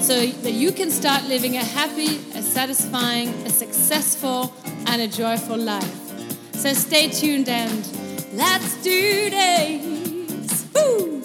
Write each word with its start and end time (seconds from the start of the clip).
so 0.00 0.24
that 0.26 0.52
you 0.52 0.72
can 0.72 0.90
start 0.90 1.24
living 1.24 1.56
a 1.56 1.64
happy, 1.64 2.16
a 2.34 2.42
satisfying, 2.42 3.28
a 3.46 3.50
successful, 3.50 4.54
and 4.86 5.02
a 5.02 5.08
joyful 5.08 5.56
life. 5.56 6.54
So 6.54 6.72
stay 6.72 7.08
tuned 7.10 7.48
and 7.48 7.86
let's 8.32 8.80
do 8.82 9.30
this! 9.30 10.66
Woo! 10.74 11.22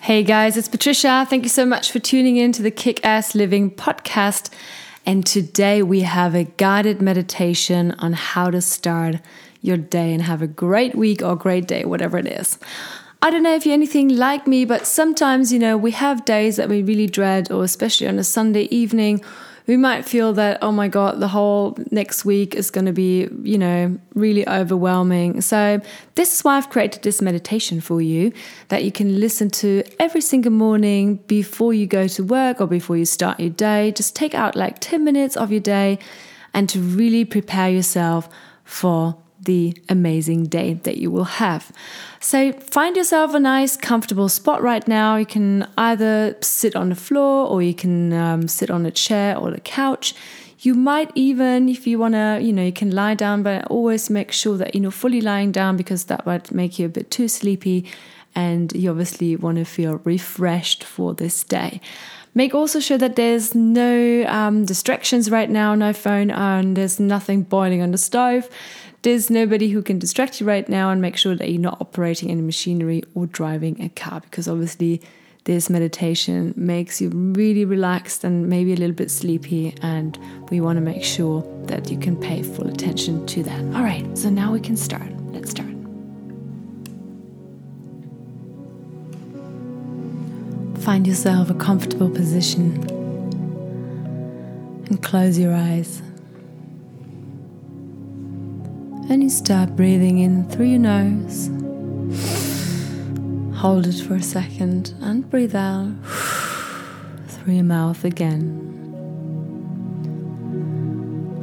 Hey 0.00 0.22
guys, 0.22 0.56
it's 0.56 0.68
Patricia. 0.68 1.26
Thank 1.28 1.44
you 1.44 1.48
so 1.48 1.64
much 1.64 1.90
for 1.90 1.98
tuning 1.98 2.36
in 2.36 2.52
to 2.52 2.62
the 2.62 2.70
Kick 2.70 3.04
Ass 3.04 3.34
Living 3.34 3.70
podcast. 3.70 4.52
And 5.06 5.26
today 5.26 5.82
we 5.82 6.00
have 6.00 6.34
a 6.34 6.44
guided 6.44 7.02
meditation 7.02 7.92
on 7.98 8.12
how 8.12 8.50
to 8.50 8.60
start 8.60 9.16
your 9.60 9.76
day 9.78 10.12
and 10.12 10.22
have 10.22 10.42
a 10.42 10.46
great 10.46 10.94
week 10.94 11.22
or 11.22 11.36
great 11.36 11.66
day, 11.66 11.84
whatever 11.84 12.18
it 12.18 12.26
is. 12.26 12.58
I 13.24 13.30
don't 13.30 13.42
know 13.42 13.54
if 13.54 13.64
you're 13.64 13.72
anything 13.72 14.10
like 14.10 14.46
me, 14.46 14.66
but 14.66 14.86
sometimes, 14.86 15.50
you 15.50 15.58
know, 15.58 15.78
we 15.78 15.92
have 15.92 16.26
days 16.26 16.56
that 16.56 16.68
we 16.68 16.82
really 16.82 17.06
dread, 17.06 17.50
or 17.50 17.64
especially 17.64 18.06
on 18.06 18.18
a 18.18 18.22
Sunday 18.22 18.64
evening, 18.64 19.24
we 19.66 19.78
might 19.78 20.04
feel 20.04 20.34
that, 20.34 20.58
oh 20.60 20.70
my 20.70 20.88
God, 20.88 21.20
the 21.20 21.28
whole 21.28 21.74
next 21.90 22.26
week 22.26 22.54
is 22.54 22.70
going 22.70 22.84
to 22.84 22.92
be, 22.92 23.26
you 23.42 23.56
know, 23.56 23.98
really 24.12 24.46
overwhelming. 24.46 25.40
So, 25.40 25.80
this 26.16 26.34
is 26.34 26.44
why 26.44 26.58
I've 26.58 26.68
created 26.68 27.02
this 27.02 27.22
meditation 27.22 27.80
for 27.80 28.02
you 28.02 28.30
that 28.68 28.84
you 28.84 28.92
can 28.92 29.18
listen 29.18 29.48
to 29.52 29.84
every 29.98 30.20
single 30.20 30.52
morning 30.52 31.16
before 31.26 31.72
you 31.72 31.86
go 31.86 32.06
to 32.08 32.22
work 32.22 32.60
or 32.60 32.66
before 32.66 32.98
you 32.98 33.06
start 33.06 33.40
your 33.40 33.48
day. 33.48 33.90
Just 33.92 34.14
take 34.14 34.34
out 34.34 34.54
like 34.54 34.80
10 34.80 35.02
minutes 35.02 35.34
of 35.34 35.50
your 35.50 35.62
day 35.62 35.98
and 36.52 36.68
to 36.68 36.78
really 36.78 37.24
prepare 37.24 37.70
yourself 37.70 38.28
for 38.64 39.16
the 39.44 39.76
amazing 39.88 40.44
day 40.44 40.74
that 40.74 40.96
you 40.96 41.10
will 41.10 41.24
have. 41.24 41.72
So 42.20 42.52
find 42.52 42.96
yourself 42.96 43.34
a 43.34 43.40
nice, 43.40 43.76
comfortable 43.76 44.28
spot 44.28 44.62
right 44.62 44.86
now. 44.88 45.16
You 45.16 45.26
can 45.26 45.68
either 45.76 46.36
sit 46.40 46.74
on 46.74 46.88
the 46.88 46.94
floor 46.94 47.46
or 47.46 47.62
you 47.62 47.74
can 47.74 48.12
um, 48.12 48.48
sit 48.48 48.70
on 48.70 48.86
a 48.86 48.90
chair 48.90 49.36
or 49.36 49.50
the 49.50 49.60
couch. 49.60 50.14
You 50.60 50.74
might 50.74 51.10
even, 51.14 51.68
if 51.68 51.86
you 51.86 51.98
want 51.98 52.14
to, 52.14 52.38
you 52.40 52.52
know, 52.52 52.64
you 52.64 52.72
can 52.72 52.90
lie 52.90 53.14
down, 53.14 53.42
but 53.42 53.66
always 53.66 54.08
make 54.08 54.32
sure 54.32 54.56
that 54.56 54.74
you're 54.74 54.90
fully 54.90 55.20
lying 55.20 55.52
down 55.52 55.76
because 55.76 56.04
that 56.04 56.24
might 56.24 56.50
make 56.52 56.78
you 56.78 56.86
a 56.86 56.88
bit 56.88 57.10
too 57.10 57.28
sleepy 57.28 57.84
and 58.34 58.72
you 58.72 58.90
obviously 58.90 59.36
want 59.36 59.58
to 59.58 59.64
feel 59.64 60.00
refreshed 60.04 60.82
for 60.82 61.14
this 61.14 61.44
day. 61.44 61.80
Make 62.34 62.54
also 62.54 62.80
sure 62.80 62.98
that 62.98 63.14
there's 63.14 63.54
no 63.54 64.24
um, 64.26 64.64
distractions 64.64 65.30
right 65.30 65.48
now, 65.48 65.74
no 65.76 65.92
phone, 65.92 66.30
and 66.30 66.76
there's 66.76 66.98
nothing 66.98 67.42
boiling 67.42 67.80
on 67.80 67.92
the 67.92 67.98
stove. 67.98 68.48
There's 69.04 69.28
nobody 69.28 69.68
who 69.68 69.82
can 69.82 69.98
distract 69.98 70.40
you 70.40 70.46
right 70.46 70.66
now 70.66 70.88
and 70.88 71.02
make 71.02 71.18
sure 71.18 71.34
that 71.36 71.50
you're 71.50 71.60
not 71.60 71.78
operating 71.78 72.30
any 72.30 72.40
machinery 72.40 73.02
or 73.14 73.26
driving 73.26 73.78
a 73.82 73.90
car 73.90 74.20
because 74.20 74.48
obviously 74.48 75.02
this 75.44 75.68
meditation 75.68 76.54
makes 76.56 77.02
you 77.02 77.10
really 77.10 77.66
relaxed 77.66 78.24
and 78.24 78.48
maybe 78.48 78.72
a 78.72 78.76
little 78.76 78.96
bit 78.96 79.10
sleepy 79.10 79.74
and 79.82 80.18
we 80.48 80.58
want 80.58 80.78
to 80.78 80.80
make 80.80 81.04
sure 81.04 81.42
that 81.66 81.90
you 81.90 81.98
can 81.98 82.16
pay 82.16 82.42
full 82.42 82.66
attention 82.66 83.26
to 83.26 83.42
that. 83.42 83.60
All 83.76 83.82
right, 83.82 84.06
so 84.16 84.30
now 84.30 84.50
we 84.50 84.60
can 84.60 84.74
start. 84.74 85.12
Let's 85.34 85.50
start. 85.50 85.68
Find 90.82 91.06
yourself 91.06 91.50
a 91.50 91.54
comfortable 91.54 92.08
position 92.08 92.82
and 94.88 95.02
close 95.02 95.38
your 95.38 95.52
eyes. 95.52 96.00
And 99.10 99.22
you 99.22 99.30
start 99.30 99.76
breathing 99.76 100.18
in 100.18 100.48
through 100.48 100.66
your 100.66 100.78
nose. 100.78 101.50
Hold 103.58 103.86
it 103.86 104.00
for 104.02 104.14
a 104.14 104.22
second 104.22 104.94
and 105.00 105.28
breathe 105.30 105.54
out 105.54 105.94
through 107.28 107.54
your 107.54 107.64
mouth 107.64 108.04
again. 108.04 108.60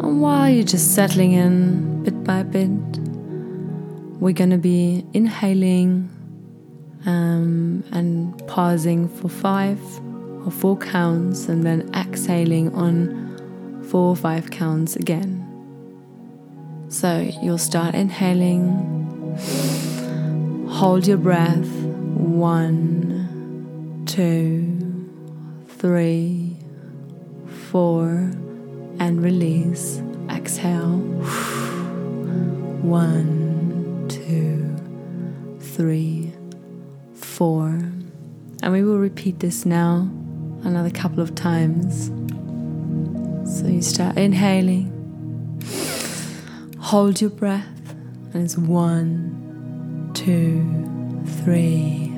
And 0.01 0.21
while 0.21 0.49
you're 0.49 0.63
just 0.63 0.95
settling 0.95 1.33
in 1.33 2.03
bit 2.03 2.23
by 2.23 2.43
bit, 2.43 2.69
we're 4.19 4.33
going 4.33 4.49
to 4.49 4.57
be 4.57 5.05
inhaling 5.13 6.09
um, 7.05 7.83
and 7.91 8.47
pausing 8.47 9.07
for 9.07 9.29
five 9.29 9.79
or 10.45 10.51
four 10.51 10.77
counts, 10.77 11.47
and 11.47 11.63
then 11.63 11.89
exhaling 11.93 12.73
on 12.73 13.83
four 13.89 14.09
or 14.09 14.15
five 14.15 14.49
counts 14.49 14.95
again. 14.95 15.40
So 16.91 17.31
you'll 17.41 17.57
start 17.57 17.95
inhaling, 17.95 19.37
hold 20.69 21.07
your 21.07 21.15
breath. 21.15 21.65
One, 22.17 24.03
two, 24.05 25.09
three, 25.69 26.57
four, 27.69 28.29
and 28.99 29.23
release. 29.23 30.03
Exhale. 30.29 30.97
One, 32.83 34.05
two, 34.09 34.75
three, 35.61 36.33
four. 37.13 37.69
And 38.61 38.73
we 38.73 38.83
will 38.83 38.99
repeat 38.99 39.39
this 39.39 39.65
now 39.65 40.09
another 40.65 40.89
couple 40.89 41.21
of 41.21 41.35
times. 41.35 42.11
So 43.57 43.67
you 43.67 43.81
start 43.81 44.17
inhaling 44.17 45.00
Hold 46.91 47.21
your 47.21 47.29
breath, 47.29 47.93
and 48.33 48.43
it's 48.43 48.57
one, 48.57 50.11
two, 50.13 50.61
three, 51.41 52.13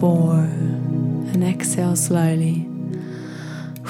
four, 0.00 0.38
and 0.40 1.44
exhale 1.44 1.94
slowly. 1.94 2.62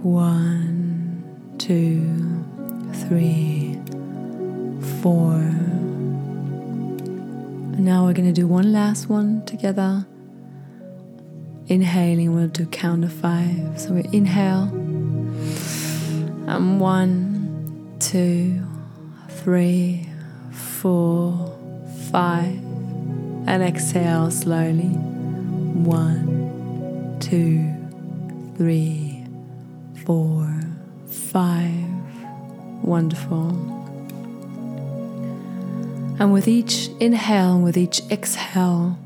One, 0.00 1.24
two, 1.58 2.08
three, 3.06 3.78
four. 5.02 5.34
And 7.74 7.80
now 7.80 8.06
we're 8.06 8.14
going 8.14 8.32
to 8.32 8.32
do 8.32 8.46
one 8.46 8.72
last 8.72 9.10
one 9.10 9.44
together. 9.44 10.06
Inhaling, 11.66 12.34
we'll 12.34 12.48
do 12.48 12.64
count 12.64 13.04
of 13.04 13.12
five. 13.12 13.78
So 13.78 13.92
we 13.92 14.08
inhale, 14.10 14.70
and 16.48 16.80
one, 16.80 17.98
two, 18.00 18.66
three, 19.42 20.06
four, 20.52 21.58
five, 22.12 22.54
and 23.48 23.60
exhale 23.60 24.30
slowly. 24.30 24.94
One, 25.82 27.16
two, 27.18 27.74
three, 28.56 29.24
four, 30.04 30.48
five. 31.08 31.74
Wonderful. 32.84 33.48
And 36.20 36.32
with 36.32 36.46
each 36.46 36.88
inhale 37.00 37.58
with 37.58 37.76
each 37.76 38.00
exhale, 38.12 38.96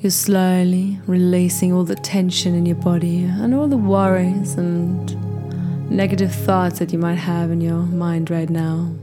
you're 0.00 0.10
slowly 0.10 1.00
releasing 1.06 1.72
all 1.72 1.84
the 1.84 1.94
tension 1.94 2.54
in 2.54 2.66
your 2.66 2.76
body 2.76 3.24
and 3.24 3.54
all 3.54 3.68
the 3.68 3.78
worries 3.78 4.56
and 4.56 5.90
negative 5.90 6.34
thoughts 6.34 6.78
that 6.78 6.92
you 6.92 6.98
might 6.98 7.14
have 7.14 7.50
in 7.50 7.62
your 7.62 7.78
mind 7.78 8.28
right 8.30 8.50
now. 8.50 8.94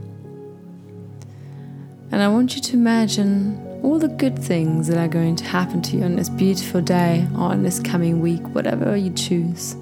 And 2.12 2.22
I 2.22 2.28
want 2.28 2.54
you 2.54 2.60
to 2.60 2.76
imagine 2.76 3.80
all 3.82 3.98
the 3.98 4.06
good 4.06 4.38
things 4.38 4.86
that 4.88 4.98
are 4.98 5.08
going 5.08 5.34
to 5.36 5.44
happen 5.44 5.80
to 5.80 5.96
you 5.96 6.04
on 6.04 6.16
this 6.16 6.28
beautiful 6.28 6.82
day 6.82 7.26
or 7.34 7.44
on 7.44 7.62
this 7.62 7.80
coming 7.80 8.20
week, 8.20 8.42
whatever 8.54 8.94
you 8.94 9.10
choose. 9.14 9.72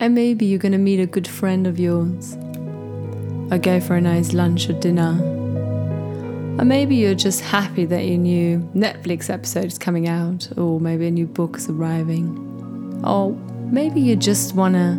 And 0.00 0.16
maybe 0.16 0.46
you're 0.46 0.58
going 0.58 0.72
to 0.72 0.78
meet 0.78 0.98
a 0.98 1.06
good 1.06 1.28
friend 1.28 1.68
of 1.68 1.78
yours, 1.78 2.34
or 3.52 3.58
go 3.58 3.78
for 3.80 3.94
a 3.94 4.00
nice 4.00 4.32
lunch 4.32 4.68
or 4.68 4.72
dinner. 4.72 5.16
Or 6.58 6.64
maybe 6.64 6.96
you're 6.96 7.14
just 7.14 7.40
happy 7.40 7.84
that 7.84 8.04
your 8.04 8.18
new 8.18 8.68
Netflix 8.74 9.30
episode 9.30 9.66
is 9.66 9.78
coming 9.78 10.08
out, 10.08 10.48
or 10.58 10.80
maybe 10.80 11.06
a 11.06 11.10
new 11.12 11.26
book 11.26 11.56
is 11.56 11.68
arriving. 11.68 13.00
Or 13.06 13.30
maybe 13.70 14.00
you 14.00 14.16
just 14.16 14.56
want 14.56 14.74
to 14.74 14.96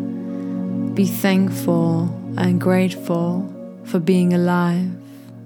be 0.93 1.05
thankful 1.05 2.03
and 2.37 2.61
grateful 2.61 3.52
for 3.85 3.99
being 3.99 4.33
alive 4.33 4.91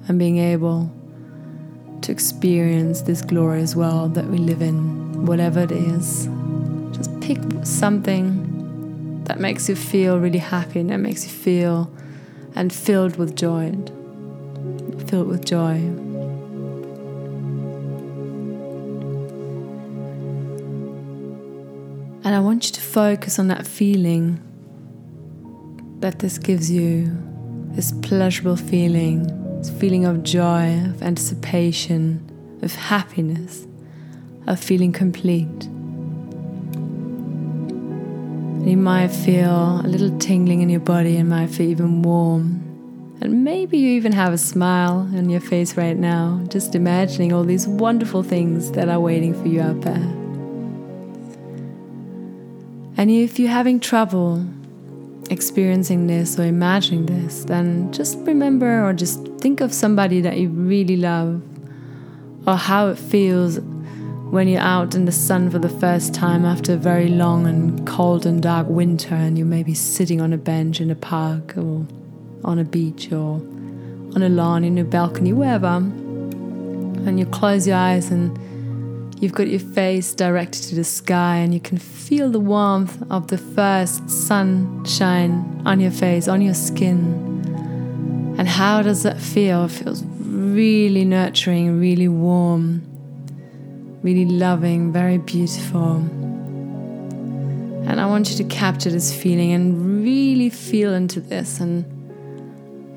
and 0.07 0.19
being 0.19 0.37
able 0.37 0.91
to 2.01 2.11
experience 2.11 3.01
this 3.01 3.21
glorious 3.21 3.75
world 3.75 4.15
that 4.15 4.25
we 4.27 4.37
live 4.37 4.61
in, 4.61 5.25
whatever 5.25 5.61
it 5.61 5.71
is. 5.71 6.29
Just 6.91 7.19
pick 7.19 7.39
something 7.63 9.23
that 9.25 9.39
makes 9.39 9.67
you 9.67 9.75
feel 9.75 10.19
really 10.19 10.39
happy 10.39 10.79
and 10.79 10.89
that 10.89 10.99
makes 10.99 11.25
you 11.25 11.31
feel 11.31 11.91
and 12.55 12.71
filled 12.71 13.17
with 13.17 13.35
joy. 13.35 13.71
Filled 15.07 15.27
with 15.27 15.45
joy. 15.45 15.75
And 22.23 22.35
I 22.35 22.39
want 22.39 22.65
you 22.65 22.71
to 22.73 22.81
focus 22.81 23.39
on 23.39 23.47
that 23.47 23.65
feeling 23.65 24.41
that 25.99 26.19
this 26.19 26.37
gives 26.37 26.69
you 26.69 27.17
this 27.77 27.93
pleasurable 28.01 28.55
feeling, 28.55 29.23
this 29.59 29.69
feeling 29.69 30.03
of 30.03 30.23
joy, 30.23 30.83
of 30.89 31.03
anticipation, 31.03 32.19
of 32.63 32.73
happiness, 32.73 33.67
of 34.47 34.59
feeling 34.59 34.91
complete. 34.91 35.45
And 38.55 38.67
you 38.67 38.77
might 38.77 39.09
feel 39.09 39.81
a 39.81 39.87
little 39.87 40.17
tingling 40.17 40.61
in 40.61 40.69
your 40.69 40.79
body 40.79 41.17
and 41.17 41.29
might 41.29 41.51
feel 41.51 41.69
even 41.69 42.01
warm. 42.01 42.63
And 43.21 43.43
maybe 43.43 43.77
you 43.77 43.89
even 43.91 44.11
have 44.11 44.33
a 44.33 44.39
smile 44.39 45.07
on 45.13 45.29
your 45.29 45.39
face 45.39 45.77
right 45.77 45.97
now, 45.97 46.41
just 46.47 46.73
imagining 46.73 47.31
all 47.31 47.43
these 47.43 47.67
wonderful 47.67 48.23
things 48.23 48.71
that 48.71 48.89
are 48.89 48.99
waiting 48.99 49.39
for 49.39 49.47
you 49.47 49.61
out 49.61 49.81
there. 49.81 50.07
And 52.97 53.11
if 53.11 53.37
you're 53.37 53.51
having 53.51 53.79
trouble 53.79 54.43
experiencing 55.29 56.07
this 56.07 56.39
or 56.39 56.45
imagining 56.45 57.05
this, 57.05 57.45
then 57.45 57.91
just 57.91 58.17
remember 58.19 58.83
or 58.83 58.93
just 58.93 59.25
think 59.39 59.61
of 59.61 59.73
somebody 59.73 60.21
that 60.21 60.37
you 60.37 60.49
really 60.49 60.97
love 60.97 61.41
or 62.45 62.55
how 62.55 62.87
it 62.87 62.97
feels 62.97 63.59
when 64.31 64.47
you're 64.47 64.61
out 64.61 64.93
in 64.93 65.05
the 65.05 65.11
sun 65.11 65.49
for 65.49 65.59
the 65.59 65.69
first 65.69 66.13
time 66.13 66.43
after 66.43 66.73
a 66.73 66.77
very 66.77 67.07
long 67.07 67.47
and 67.47 67.87
cold 67.87 68.25
and 68.25 68.43
dark 68.43 68.67
winter 68.67 69.15
and 69.15 69.37
you 69.37 69.45
may 69.45 69.63
be 69.63 69.73
sitting 69.73 70.19
on 70.19 70.33
a 70.33 70.37
bench 70.37 70.81
in 70.81 70.91
a 70.91 70.95
park 70.95 71.57
or 71.57 71.85
on 72.43 72.59
a 72.59 72.63
beach 72.63 73.11
or 73.11 73.35
on 74.15 74.23
a 74.23 74.29
lawn 74.29 74.63
in 74.63 74.77
a 74.77 74.83
balcony, 74.83 75.31
wherever, 75.31 75.67
and 75.67 77.19
you 77.19 77.25
close 77.25 77.67
your 77.67 77.77
eyes 77.77 78.09
and 78.11 78.37
you've 79.19 79.33
got 79.33 79.47
your 79.47 79.59
face 79.59 80.13
directed 80.13 80.63
to 80.63 80.75
the 80.75 80.83
sky 80.83 81.37
and 81.37 81.53
you 81.53 81.59
can 81.59 81.77
feel 81.77 82.29
the 82.29 82.39
warmth 82.39 83.01
of 83.11 83.27
the 83.27 83.37
first 83.37 84.09
sunshine 84.09 85.61
on 85.65 85.79
your 85.79 85.91
face, 85.91 86.27
on 86.27 86.41
your 86.41 86.53
skin. 86.53 87.25
And 88.37 88.47
how 88.47 88.81
does 88.81 89.03
that 89.03 89.19
feel? 89.19 89.65
It 89.65 89.71
feels 89.71 90.03
really 90.03 91.05
nurturing, 91.05 91.79
really 91.79 92.07
warm 92.07 92.87
really 94.07 94.25
loving, 94.25 94.91
very 94.93 95.17
beautiful. 95.17 95.97
And 97.87 97.99
I 97.99 98.05
want 98.05 98.29
you 98.29 98.37
to 98.37 98.43
capture 98.45 98.89
this 98.89 99.13
feeling 99.13 99.51
and 99.51 100.01
really 100.01 100.49
feel 100.49 100.93
into 100.93 101.19
this 101.19 101.59
and 101.59 101.83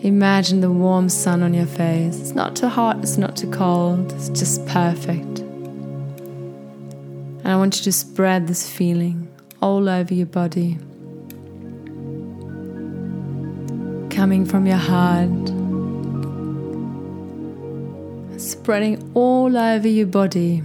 imagine 0.05 0.61
the 0.61 0.71
warm 0.71 1.09
sun 1.09 1.43
on 1.43 1.53
your 1.53 1.67
face. 1.67 2.21
It's 2.21 2.33
not 2.33 2.55
too 2.55 2.69
hot, 2.69 2.99
it's 2.99 3.17
not 3.17 3.37
too 3.37 3.51
cold, 3.51 4.13
it's 4.13 4.29
just 4.29 4.65
perfect. 4.67 5.43
And 7.43 7.53
I 7.53 7.57
want 7.57 7.79
you 7.79 7.85
to 7.85 7.93
spread 7.93 8.47
this 8.47 8.69
feeling 8.69 9.29
all 9.63 9.89
over 9.89 10.13
your 10.13 10.27
body, 10.27 10.79
coming 14.15 14.45
from 14.45 14.67
your 14.67 14.77
heart, 14.77 15.29
spreading 18.41 19.11
all 19.15 19.57
over 19.57 19.89
your 19.89 20.07
body. 20.07 20.63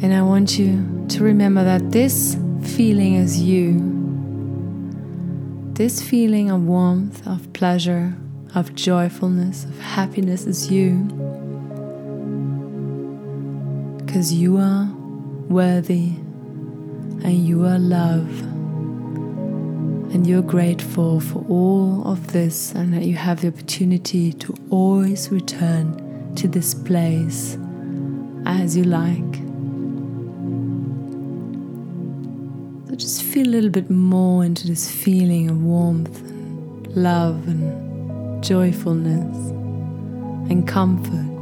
And 0.00 0.14
I 0.14 0.22
want 0.22 0.58
you 0.58 1.06
to 1.08 1.24
remember 1.24 1.64
that 1.64 1.90
this 1.90 2.36
feeling 2.62 3.14
is 3.14 3.40
you. 3.40 3.80
This 5.72 6.02
feeling 6.02 6.50
of 6.50 6.62
warmth, 6.64 7.26
of 7.26 7.52
pleasure, 7.52 8.14
of 8.54 8.74
joyfulness, 8.74 9.64
of 9.64 9.78
happiness 9.80 10.44
is 10.46 10.70
you. 10.70 11.17
Because 14.08 14.32
you 14.32 14.56
are 14.56 14.88
worthy 15.50 16.14
and 17.22 17.46
you 17.46 17.66
are 17.66 17.78
love. 17.78 18.40
And 20.14 20.26
you're 20.26 20.40
grateful 20.40 21.20
for 21.20 21.44
all 21.46 22.08
of 22.10 22.28
this, 22.32 22.72
and 22.72 22.94
that 22.94 23.02
you 23.02 23.16
have 23.16 23.42
the 23.42 23.48
opportunity 23.48 24.32
to 24.32 24.54
always 24.70 25.30
return 25.30 26.34
to 26.36 26.48
this 26.48 26.72
place 26.72 27.58
as 28.46 28.78
you 28.78 28.84
like. 28.84 29.34
So 32.88 32.94
just 32.96 33.22
feel 33.22 33.46
a 33.46 33.50
little 33.50 33.68
bit 33.68 33.90
more 33.90 34.42
into 34.42 34.66
this 34.66 34.90
feeling 34.90 35.50
of 35.50 35.62
warmth 35.62 36.18
and 36.22 36.86
love 36.96 37.46
and 37.46 38.42
joyfulness 38.42 39.36
and 40.50 40.66
comfort. 40.66 41.37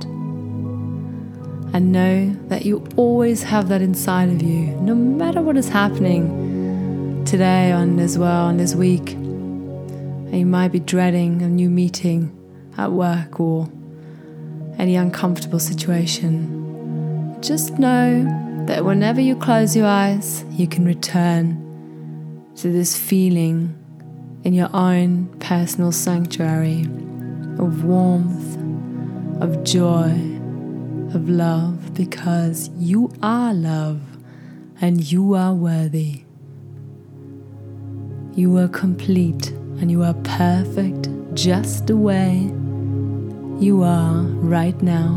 And 1.76 1.92
know 1.92 2.34
that 2.48 2.64
you 2.64 2.88
always 2.96 3.42
have 3.42 3.68
that 3.68 3.82
inside 3.82 4.30
of 4.30 4.40
you, 4.40 4.68
no 4.80 4.94
matter 4.94 5.42
what 5.42 5.58
is 5.58 5.68
happening 5.68 7.22
today 7.26 7.70
on 7.70 7.98
as 7.98 8.16
well, 8.16 8.46
on 8.46 8.56
this 8.56 8.74
week. 8.74 9.12
And 9.12 10.38
you 10.38 10.46
might 10.46 10.72
be 10.72 10.80
dreading 10.80 11.42
a 11.42 11.48
new 11.50 11.68
meeting 11.68 12.34
at 12.78 12.92
work 12.92 13.38
or 13.38 13.68
any 14.78 14.96
uncomfortable 14.96 15.58
situation. 15.58 17.36
Just 17.42 17.78
know 17.78 18.24
that 18.64 18.86
whenever 18.86 19.20
you 19.20 19.36
close 19.36 19.76
your 19.76 19.86
eyes, 19.86 20.46
you 20.52 20.66
can 20.66 20.86
return 20.86 22.46
to 22.56 22.72
this 22.72 22.96
feeling 22.96 23.76
in 24.44 24.54
your 24.54 24.74
own 24.74 25.26
personal 25.40 25.92
sanctuary 25.92 26.84
of 27.58 27.84
warmth, 27.84 28.56
of 29.42 29.62
joy, 29.62 30.35
of 31.14 31.28
love, 31.28 31.94
because 31.94 32.70
you 32.76 33.12
are 33.22 33.54
love 33.54 34.00
and 34.80 35.10
you 35.10 35.34
are 35.34 35.54
worthy. 35.54 36.22
You 38.34 38.56
are 38.58 38.68
complete 38.68 39.50
and 39.50 39.90
you 39.90 40.02
are 40.02 40.14
perfect 40.24 41.08
just 41.34 41.86
the 41.86 41.96
way 41.96 42.52
you 43.58 43.82
are 43.82 44.22
right 44.42 44.80
now. 44.82 45.14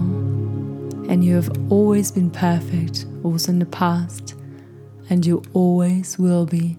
And 1.09 1.24
you 1.25 1.36
have 1.36 1.50
always 1.71 2.12
been 2.12 2.30
perfect 2.30 3.06
also 3.24 3.51
in 3.51 3.59
the 3.59 3.65
past, 3.65 4.35
and 5.09 5.25
you 5.25 5.42
always 5.54 6.19
will 6.19 6.45
be 6.45 6.78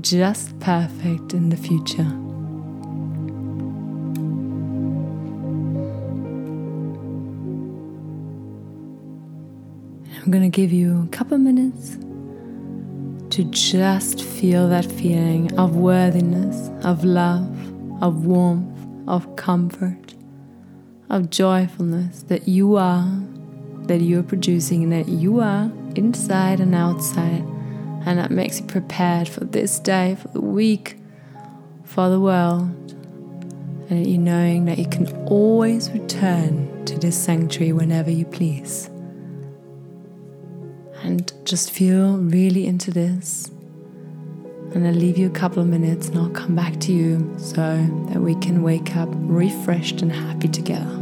just 0.00 0.58
perfect 0.58 1.32
in 1.32 1.48
the 1.48 1.56
future. 1.56 2.21
Going 10.32 10.50
to 10.50 10.54
give 10.54 10.72
you 10.72 11.02
a 11.02 11.16
couple 11.16 11.38
minutes 11.38 11.96
to 13.36 13.44
just 13.44 14.24
feel 14.24 14.68
that 14.68 14.84
feeling 14.84 15.56
of 15.58 15.76
worthiness, 15.76 16.70
of 16.84 17.04
love, 17.04 17.48
of 18.02 18.26
warmth, 18.26 18.86
of 19.06 19.36
comfort, 19.36 20.14
of 21.08 21.30
joyfulness 21.30 22.24
that 22.24 22.48
you 22.48 22.74
are 22.76 23.06
that 23.86 24.00
you're 24.00 24.22
producing 24.22 24.84
and 24.84 24.92
that 24.92 25.08
you 25.08 25.40
are 25.40 25.70
inside 25.96 26.60
and 26.60 26.74
outside. 26.74 27.44
And 28.04 28.18
that 28.18 28.30
makes 28.30 28.60
you 28.60 28.66
prepared 28.66 29.28
for 29.28 29.44
this 29.44 29.78
day, 29.78 30.16
for 30.20 30.28
the 30.28 30.40
week, 30.40 30.96
for 31.84 32.08
the 32.08 32.20
world. 32.20 32.70
And 33.90 34.06
you 34.06 34.18
knowing 34.18 34.64
that 34.64 34.78
you 34.78 34.88
can 34.88 35.06
always 35.26 35.90
return 35.90 36.84
to 36.86 36.98
this 36.98 37.16
sanctuary 37.16 37.72
whenever 37.72 38.10
you 38.10 38.24
please. 38.24 38.88
And 41.02 41.32
just 41.44 41.70
feel 41.70 42.16
really 42.16 42.66
into 42.66 42.90
this. 42.90 43.50
And 44.74 44.86
I'll 44.86 44.94
leave 44.94 45.18
you 45.18 45.26
a 45.26 45.30
couple 45.30 45.60
of 45.62 45.68
minutes 45.68 46.08
and 46.08 46.18
I'll 46.18 46.30
come 46.30 46.54
back 46.54 46.80
to 46.80 46.92
you 46.92 47.34
so 47.38 47.76
that 48.10 48.20
we 48.20 48.34
can 48.36 48.62
wake 48.62 48.96
up 48.96 49.08
refreshed 49.12 50.00
and 50.00 50.10
happy 50.10 50.48
together. 50.48 50.98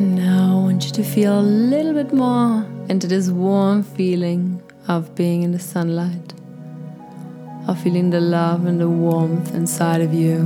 Now 0.00 0.52
I 0.52 0.62
want 0.62 0.84
you 0.84 0.92
to 0.92 1.02
feel 1.02 1.40
a 1.40 1.42
little 1.42 1.92
bit 1.92 2.12
more 2.12 2.64
into 2.88 3.08
this 3.08 3.30
warm 3.30 3.82
feeling 3.82 4.62
of 4.86 5.12
being 5.16 5.42
in 5.42 5.50
the 5.50 5.58
sunlight, 5.58 6.34
of 7.66 7.80
feeling 7.82 8.10
the 8.10 8.20
love 8.20 8.64
and 8.64 8.80
the 8.80 8.88
warmth 8.88 9.52
inside 9.56 10.00
of 10.00 10.14
you. 10.14 10.36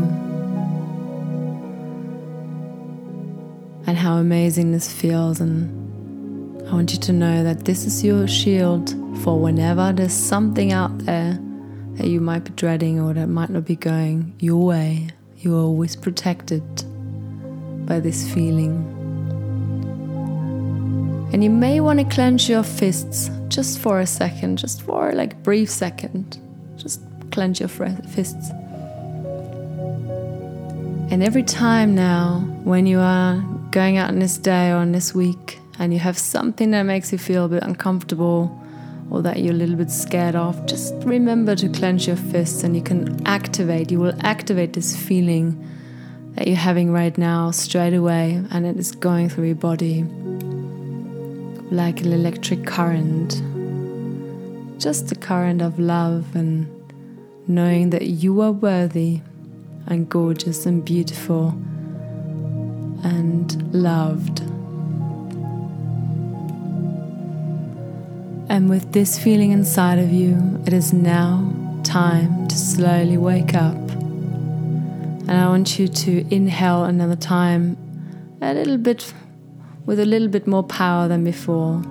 And 3.87 3.99
how 3.99 4.17
amazing 4.17 4.73
this 4.73 4.91
feels. 4.91 5.39
And 5.39 6.67
I 6.67 6.73
want 6.73 6.95
you 6.95 6.99
to 7.01 7.13
know 7.13 7.45
that 7.45 7.67
this 7.67 7.85
is 7.85 8.03
your 8.03 8.27
shield 8.27 8.97
for 9.23 9.39
whenever 9.39 9.93
there's 9.93 10.15
something 10.15 10.73
out 10.73 10.97
there 11.01 11.39
that 11.97 12.07
you 12.07 12.23
might 12.23 12.45
be 12.45 12.53
dreading 12.53 13.01
or 13.01 13.13
that 13.13 13.27
might 13.27 13.51
not 13.51 13.67
be 13.67 13.77
going 13.77 14.35
your 14.39 14.65
way. 14.65 15.09
You 15.37 15.57
are 15.59 15.61
always 15.61 15.95
protected 15.95 16.65
by 17.85 18.01
this 18.01 18.33
feeling. 18.33 19.02
And 21.33 21.43
you 21.43 21.49
may 21.49 21.81
want 21.81 21.99
to 21.99 22.05
clench 22.05 22.51
your 22.51 22.63
fists 22.63 23.31
just 23.49 23.79
for 23.79 24.01
a 24.01 24.07
second, 24.07 24.59
just 24.59 24.83
for 24.83 25.13
like 25.13 25.33
a 25.33 25.37
brief 25.37 25.71
second. 25.71 26.39
Just 26.77 27.01
clench 27.31 27.61
your 27.61 27.71
fists. 27.71 28.51
And 31.11 31.23
every 31.23 31.43
time 31.43 31.95
now, 31.95 32.41
when 32.65 32.87
you 32.87 32.99
are 32.99 33.41
going 33.71 33.97
out 33.97 34.11
in 34.11 34.19
this 34.19 34.37
day 34.37 34.73
or 34.73 34.83
in 34.83 34.93
this 34.93 35.15
week, 35.15 35.59
and 35.79 35.93
you 35.93 35.99
have 35.99 36.19
something 36.19 36.71
that 36.73 36.83
makes 36.83 37.13
you 37.13 37.19
feel 37.19 37.47
a 37.47 37.49
bit 37.49 37.63
uncomfortable 37.63 38.59
or 39.11 39.23
that 39.23 39.41
you're 39.41 39.55
a 39.55 39.57
little 39.57 39.77
bit 39.77 39.91
scared 39.91 40.35
of, 40.35 40.67
just 40.67 40.95
remember 41.05 41.57
to 41.57 41.69
clench 41.71 42.07
your 42.07 42.17
fists 42.17 42.63
and 42.63 42.77
you 42.77 42.83
can 42.83 43.27
activate, 43.27 43.91
you 43.91 43.99
will 43.99 44.15
activate 44.21 44.75
this 44.75 44.95
feeling 44.97 45.69
that 46.35 46.47
you're 46.47 46.57
having 46.57 46.93
right 46.93 47.17
now 47.17 47.51
straight 47.51 47.95
away 47.95 48.43
and 48.51 48.67
it 48.67 48.77
is 48.77 48.93
going 48.93 49.29
through 49.29 49.47
your 49.47 49.55
body 49.55 50.05
like 51.73 52.03
an 52.03 52.13
electric 52.13 52.67
current. 52.67 53.43
Just 54.79 55.11
a 55.11 55.15
current 55.15 55.63
of 55.63 55.79
love 55.79 56.37
and 56.37 56.69
knowing 57.49 57.91
that 57.91 58.03
you 58.03 58.43
are 58.43 58.53
worthy 58.53 59.23
and 59.87 60.09
gorgeous 60.09 60.67
and 60.67 60.85
beautiful 60.85 61.49
and 63.03 63.73
loved. 63.73 64.41
And 68.51 68.69
with 68.69 68.93
this 68.93 69.19
feeling 69.19 69.51
inside 69.51 69.99
of 69.99 70.13
you, 70.13 70.63
it 70.67 70.75
is 70.75 70.93
now 70.93 71.53
time 71.85 72.49
to 72.49 72.57
slowly 72.57 73.17
wake 73.17 73.55
up. 73.55 73.77
And 75.27 75.31
I 75.31 75.49
want 75.49 75.79
you 75.79 75.89
to 75.89 76.35
inhale 76.35 76.85
another 76.85 77.17
time, 77.17 77.79
a 78.43 78.53
little 78.53 78.77
bit 78.77 79.15
with 79.87 79.99
a 79.99 80.07
little 80.07 80.29
bit 80.29 80.47
more 80.47 80.63
power 80.63 81.09
than 81.09 81.25
before. 81.25 81.83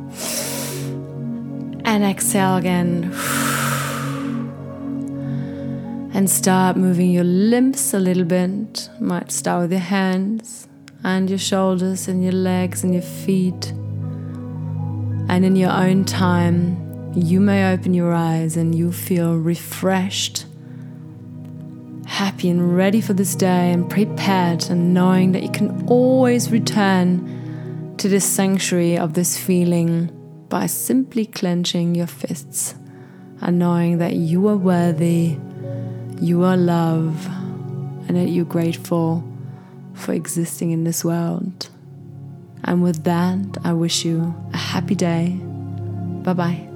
And 1.84 2.04
exhale 2.04 2.58
again. 2.58 3.12
And 6.14 6.30
start 6.30 6.78
moving 6.78 7.12
your 7.12 7.24
limbs 7.24 7.94
a 7.94 8.00
little 8.00 8.26
bit. 8.26 8.90
Might 9.00 9.32
start 9.32 9.64
with 9.64 9.72
your 9.72 9.82
hands 9.82 10.68
and 11.04 11.30
your 11.30 11.40
shoulders 11.40 12.08
and 12.08 12.24
your 12.24 12.34
legs 12.34 12.84
and 12.84 12.94
your 12.94 13.02
feet. 13.02 13.72
And 15.30 15.46
in 15.46 15.56
your 15.56 15.72
own 15.72 16.06
time, 16.06 17.14
you 17.16 17.40
may 17.40 17.74
open 17.74 17.94
your 17.94 18.14
eyes 18.14 18.56
and 18.56 18.76
you 18.76 18.92
feel 18.92 19.36
refreshed, 19.36 20.46
happy, 22.06 22.50
and 22.50 22.76
ready 22.76 23.02
for 23.02 23.14
this 23.14 23.36
day, 23.36 23.72
and 23.72 23.90
prepared, 23.90 24.70
and 24.70 24.94
knowing 24.94 25.32
that 25.32 25.44
you 25.44 25.50
can 25.50 25.88
always 25.88 26.52
return 26.52 27.41
to 28.02 28.10
this 28.10 28.26
sanctuary 28.26 28.98
of 28.98 29.14
this 29.14 29.38
feeling 29.38 30.10
by 30.50 30.66
simply 30.66 31.24
clenching 31.24 31.94
your 31.94 32.08
fists 32.08 32.74
and 33.42 33.60
knowing 33.60 34.00
that 34.00 34.16
you 34.16 34.48
are 34.48 34.58
worthy, 34.58 35.38
you 36.20 36.44
are 36.44 36.58
love, 36.58 37.28
and 38.08 38.18
that 38.18 38.30
you're 38.30 38.44
grateful 38.44 39.24
for 39.94 40.14
existing 40.14 40.72
in 40.72 40.84
this 40.84 41.06
world. 41.06 41.70
And 42.64 42.82
with 42.82 43.04
that, 43.04 43.60
I 43.64 43.74
wish 43.74 44.04
you 44.04 44.34
a 44.52 44.58
happy 44.58 44.96
day. 44.96 45.40
Bye 46.24 46.34
bye. 46.34 46.71